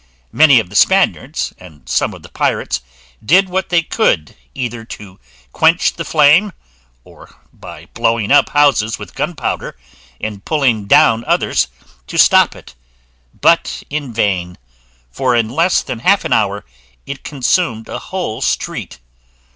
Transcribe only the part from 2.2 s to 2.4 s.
the